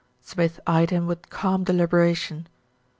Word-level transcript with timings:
Smith 0.23 0.59
eyed 0.65 0.89
him 0.89 1.05
with 1.05 1.29
calm 1.29 1.63
deliberation. 1.63 2.47